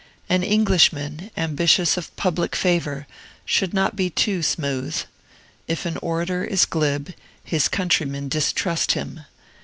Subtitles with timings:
[0.27, 3.05] An Englishman, ambitious of public favor,
[3.45, 4.99] should not be too smooth.
[5.67, 9.25] If an orator is glib, his countrymen distrust him.